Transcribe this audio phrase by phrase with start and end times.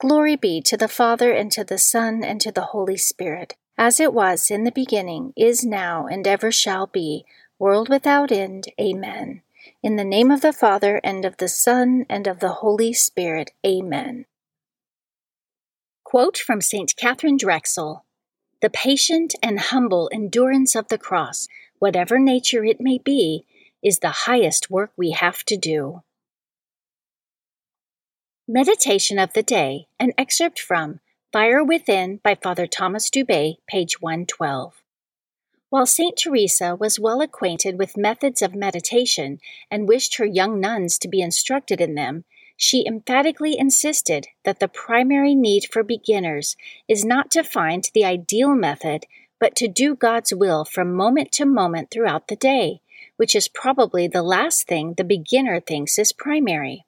[0.00, 4.00] Glory be to the Father, and to the Son, and to the Holy Spirit, as
[4.00, 7.26] it was in the beginning, is now, and ever shall be,
[7.58, 8.64] world without end.
[8.80, 9.42] Amen.
[9.82, 13.50] In the name of the Father, and of the Son, and of the Holy Spirit.
[13.66, 14.24] Amen.
[16.02, 16.94] Quote from St.
[16.96, 18.06] Katharine Drexel
[18.62, 21.46] The patient and humble endurance of the cross,
[21.78, 23.44] whatever nature it may be,
[23.82, 26.02] is the highest work we have to do.
[28.52, 30.98] Meditation of the Day, an excerpt from
[31.32, 34.82] Fire Within by Father Thomas Dubay, page 112.
[35.68, 36.16] While St.
[36.16, 39.38] Teresa was well acquainted with methods of meditation
[39.70, 42.24] and wished her young nuns to be instructed in them,
[42.56, 46.56] she emphatically insisted that the primary need for beginners
[46.88, 49.06] is not to find the ideal method,
[49.38, 52.80] but to do God's will from moment to moment throughout the day,
[53.16, 56.84] which is probably the last thing the beginner thinks is primary.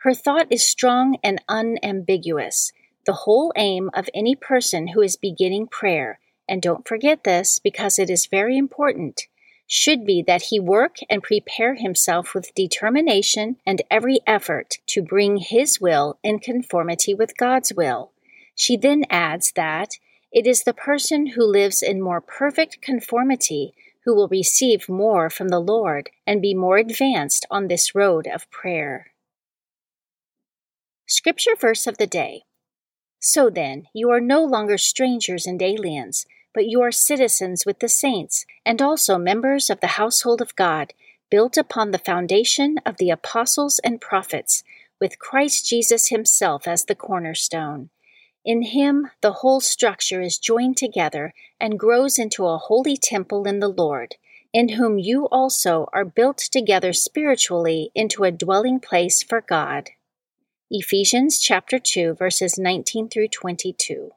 [0.00, 2.72] Her thought is strong and unambiguous.
[3.06, 6.18] The whole aim of any person who is beginning prayer
[6.50, 9.28] and don't forget this because it is very important,
[9.68, 15.36] should be that he work and prepare himself with determination and every effort to bring
[15.36, 18.10] his will in conformity with God's will.
[18.56, 19.90] She then adds that
[20.32, 23.72] it is the person who lives in more perfect conformity
[24.04, 28.50] who will receive more from the Lord and be more advanced on this road of
[28.50, 29.12] prayer.
[31.10, 32.44] Scripture verse of the day.
[33.18, 37.88] So then, you are no longer strangers and aliens but you are citizens with the
[37.88, 40.92] saints, and also members of the household of God,
[41.30, 44.64] built upon the foundation of the apostles and prophets,
[45.00, 47.90] with Christ Jesus himself as the cornerstone.
[48.44, 53.60] In him, the whole structure is joined together and grows into a holy temple in
[53.60, 54.16] the Lord,
[54.52, 59.90] in whom you also are built together spiritually into a dwelling place for God.
[60.72, 64.12] Ephesians chapter 2 verses 19 through 22.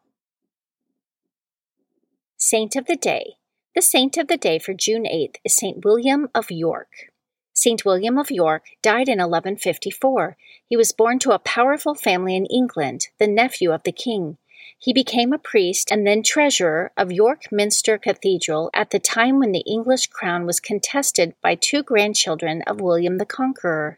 [2.38, 3.38] Saint of the Day.
[3.74, 7.12] The saint of the day for June 8th is Saint William of York.
[7.53, 10.38] Saint William of York died in 1154.
[10.69, 14.38] He was born to a powerful family in England, the nephew of the king.
[14.78, 19.53] He became a priest and then treasurer of York Minster Cathedral at the time when
[19.53, 23.97] the English crown was contested by two grandchildren of William the Conqueror.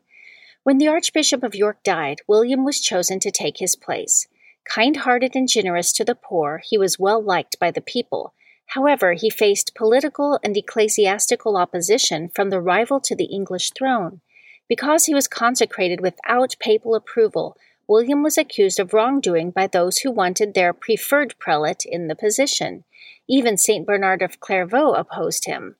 [0.65, 4.25] When the Archbishop of York died, William was chosen to take his place.
[4.63, 8.33] Kind hearted and generous to the poor, he was well liked by the people.
[8.69, 14.21] However, he faced political and ecclesiastical opposition from the rival to the English throne.
[14.67, 17.55] Because he was consecrated without papal approval,
[17.87, 22.85] William was accused of wrongdoing by those who wanted their preferred prelate in the position.
[23.29, 23.85] Even St.
[23.85, 25.75] Bernard of Clairvaux opposed him.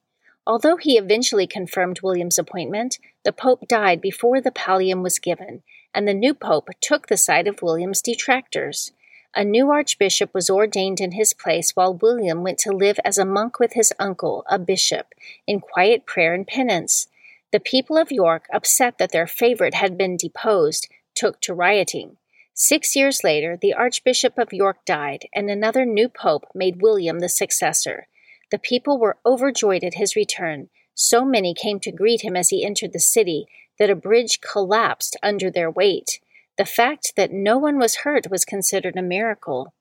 [0.46, 5.64] Although he eventually confirmed William's appointment, the Pope died before the pallium was given,
[5.94, 8.92] and the new pope took the side of William's detractors.
[9.36, 13.26] A new archbishop was ordained in his place while William went to live as a
[13.26, 15.08] monk with his uncle, a bishop,
[15.46, 17.08] in quiet prayer and penance.
[17.52, 22.18] The people of York, upset that their favorite had been deposed, took to rioting.
[22.54, 27.30] Six years later, the Archbishop of York died, and another new pope made William the
[27.30, 28.08] successor.
[28.52, 30.70] The people were overjoyed at his return.
[30.96, 33.48] So many came to greet him as he entered the city
[33.78, 36.20] that a bridge collapsed under their weight.
[36.58, 39.74] The fact that no one was hurt was considered a miracle.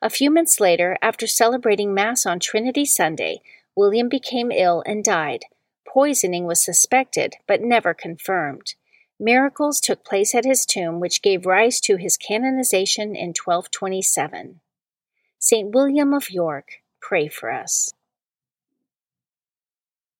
[0.00, 3.42] A few months later, after celebrating Mass on Trinity Sunday,
[3.74, 5.44] William became ill and died.
[5.86, 8.74] Poisoning was suspected, but never confirmed.
[9.18, 14.60] Miracles took place at his tomb, which gave rise to his canonization in 1227.
[15.38, 15.74] St.
[15.74, 17.92] William of York, pray for us.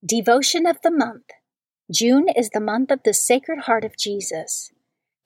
[0.07, 1.27] Devotion of the Month
[1.93, 4.73] June is the month of the Sacred Heart of Jesus.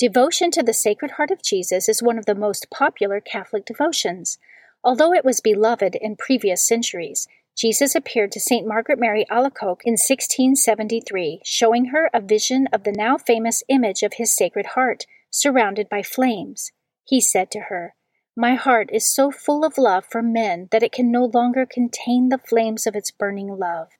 [0.00, 4.37] Devotion to the Sacred Heart of Jesus is one of the most popular Catholic devotions.
[4.82, 8.67] Although it was beloved in previous centuries, Jesus appeared to St.
[8.67, 14.15] Margaret Mary Alacoque in 1673, showing her a vision of the now famous image of
[14.15, 16.73] his Sacred Heart, surrounded by flames.
[17.05, 17.94] He said to her,
[18.37, 22.31] My heart is so full of love for men that it can no longer contain
[22.31, 23.91] the flames of its burning love.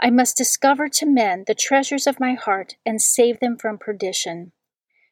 [0.00, 4.52] I must discover to men the treasures of my heart and save them from perdition.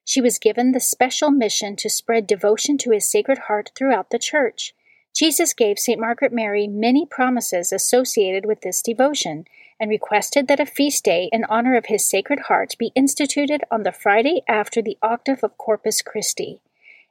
[0.04, 4.18] She was given the special mission to spread devotion to his Sacred Heart throughout the
[4.18, 4.74] Church.
[5.14, 6.00] Jesus gave St.
[6.00, 9.44] Margaret Mary many promises associated with this devotion
[9.78, 13.82] and requested that a feast day in honor of his Sacred Heart be instituted on
[13.82, 16.60] the Friday after the octave of Corpus Christi.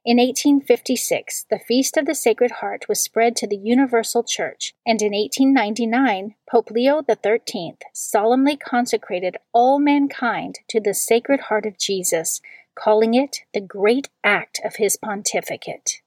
[0.03, 4.99] In 1856, the Feast of the Sacred Heart was spread to the Universal Church, and
[4.99, 12.41] in 1899, Pope Leo XIII solemnly consecrated all mankind to the Sacred Heart of Jesus,
[12.73, 16.01] calling it the great act of his pontificate.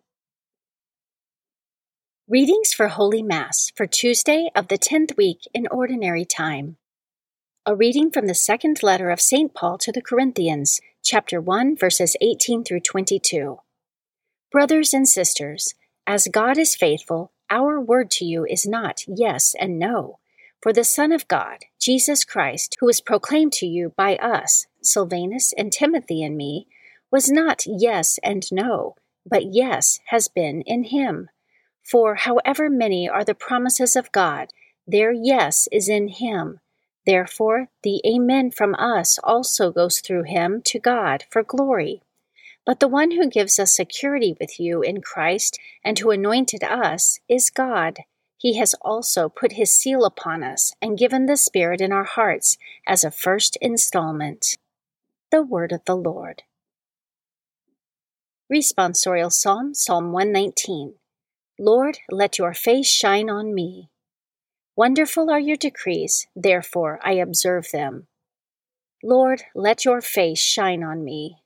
[2.27, 6.79] Readings for Holy Mass for Tuesday of the 10th week in Ordinary Time.
[7.65, 9.55] A reading from the second letter of St.
[9.55, 13.61] Paul to the Corinthians, chapter 1, verses 18 through 22.
[14.55, 15.75] Brothers and sisters,
[16.07, 20.21] as God is faithful, our word to you is not yes and no.
[20.63, 25.53] For the Son of God, Jesus Christ, who was proclaimed to you by us, Silvanus
[25.59, 26.69] and Timothy and me,
[27.11, 28.95] was not yes and no,
[29.27, 31.29] but yes has been in him
[31.85, 34.49] for however many are the promises of God,
[34.87, 36.61] their yes is in Him.
[37.07, 42.03] Therefore, the Amen from us also goes through Him to God for glory.
[42.67, 47.19] But the one who gives us security with you in Christ and who anointed us
[47.29, 47.99] is God.
[48.39, 52.57] He has also put His seal upon us and given the Spirit in our hearts
[52.87, 54.57] as a first installment.
[55.31, 56.43] The Word of the Lord.
[58.53, 60.95] Responsorial Psalm, Psalm 119.
[61.59, 63.91] Lord, let your face shine on me.
[64.77, 68.07] Wonderful are your decrees, therefore I observe them.
[69.03, 71.44] Lord, let your face shine on me.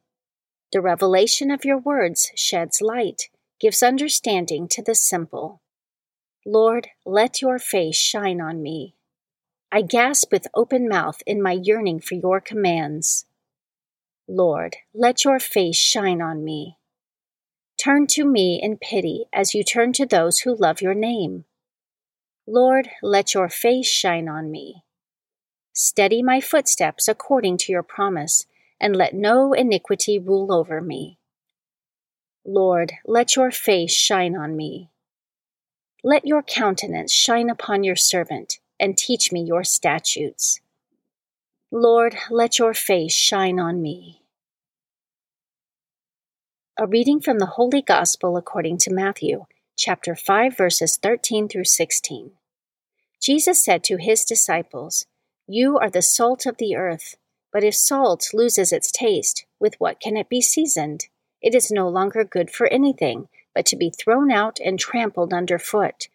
[0.73, 3.31] The revelation of your words sheds light,
[3.61, 5.63] gives understanding to the simple.
[6.45, 8.95] Lord, let your face shine on me.
[9.73, 13.27] I gasp with open mouth in my yearning for your commands.
[14.27, 16.77] Lord, let your face shine on me.
[17.83, 21.45] Turn to me in pity as you turn to those who love your name.
[22.47, 24.85] Lord, let your face shine on me.
[25.73, 28.47] Steady my footsteps according to your promise,
[28.81, 31.19] and let no iniquity rule over me.
[32.45, 34.91] Lord, let your face shine on me.
[36.05, 40.61] Let your countenance shine upon your servant, and teach me your statutes.
[41.71, 44.23] Lord, let your face shine on me.
[46.79, 52.31] A reading from the Holy Gospel according to Matthew, chapter 5, verses 13 through 16.
[53.21, 55.05] Jesus said to his disciples,
[55.49, 57.17] You are the salt of the earth,
[57.53, 61.07] but if salt loses its taste, with what can it be seasoned?
[61.41, 66.09] It is no longer good for anything, but to be thrown out and trampled underfoot.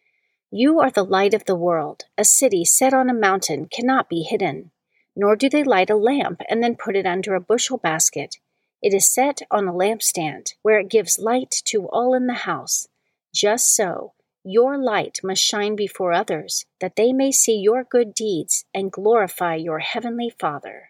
[0.52, 2.06] You are the light of the world.
[2.18, 4.72] A city set on a mountain cannot be hidden.
[5.16, 8.38] Nor do they light a lamp and then put it under a bushel basket
[8.84, 12.90] it is set on a lampstand, where it gives light to all in the house.
[13.34, 14.12] Just so,
[14.44, 19.56] your light must shine before others, that they may see your good deeds and glorify
[19.56, 20.90] your heavenly Father.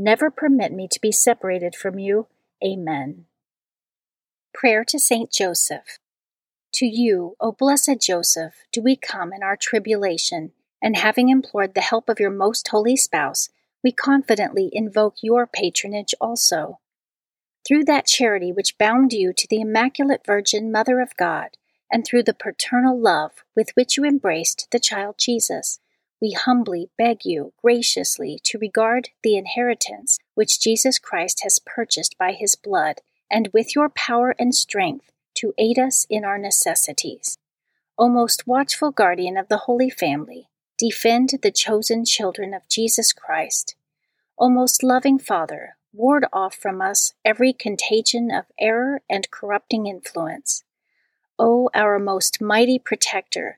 [0.00, 2.28] Never permit me to be separated from you.
[2.64, 3.24] Amen.
[4.54, 5.98] Prayer to Saint Joseph.
[6.74, 11.80] To you, O blessed Joseph, do we come in our tribulation, and having implored the
[11.80, 13.48] help of your most holy spouse,
[13.82, 16.78] we confidently invoke your patronage also.
[17.66, 21.56] Through that charity which bound you to the Immaculate Virgin Mother of God,
[21.90, 25.80] and through the paternal love with which you embraced the child Jesus,
[26.20, 32.32] we humbly beg you graciously to regard the inheritance which Jesus Christ has purchased by
[32.32, 37.38] his blood, and with your power and strength to aid us in our necessities.
[37.98, 40.48] O most watchful guardian of the Holy Family,
[40.78, 43.74] defend the chosen children of Jesus Christ.
[44.38, 50.62] O most loving Father, ward off from us every contagion of error and corrupting influence.
[51.38, 53.57] O our most mighty protector,